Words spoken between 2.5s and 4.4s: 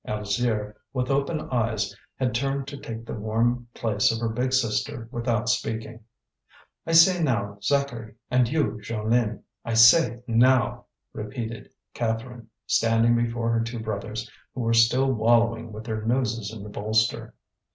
to take the warm place of her